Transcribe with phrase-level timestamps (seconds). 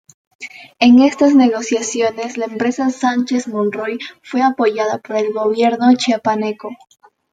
[0.79, 6.69] En estas negociaciones, la empresa Sánchez Monroy fue apoyada por el gobierno chiapaneco.